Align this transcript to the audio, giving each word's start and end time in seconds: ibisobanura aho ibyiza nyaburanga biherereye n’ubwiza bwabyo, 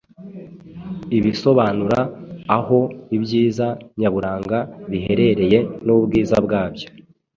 ibisobanura 1.17 1.99
aho 2.57 2.79
ibyiza 3.15 3.67
nyaburanga 3.99 4.57
biherereye 4.89 5.59
n’ubwiza 5.85 6.35
bwabyo, 6.45 6.87